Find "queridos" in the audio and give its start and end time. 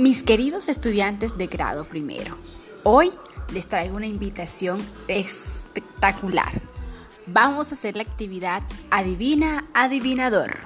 0.22-0.68